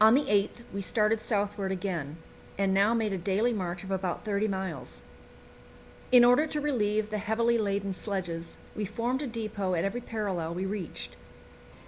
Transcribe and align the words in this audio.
On 0.00 0.14
the 0.16 0.24
8th 0.24 0.62
we 0.74 0.80
started 0.80 1.20
southward 1.20 1.70
again, 1.70 2.16
and 2.58 2.74
now 2.74 2.94
made 2.94 3.12
a 3.12 3.16
daily 3.16 3.52
march 3.52 3.84
of 3.84 3.92
about 3.92 4.24
thirty 4.24 4.48
miles. 4.48 5.02
In 6.10 6.24
order 6.24 6.48
to 6.48 6.60
relieve 6.60 7.10
the 7.10 7.18
heavily 7.18 7.56
laden 7.56 7.92
sledges, 7.92 8.58
we 8.74 8.84
formed 8.84 9.22
a 9.22 9.28
depot 9.28 9.74
at 9.76 9.84
every 9.84 10.00
parallel 10.00 10.52
we 10.54 10.66
reached. 10.66 11.16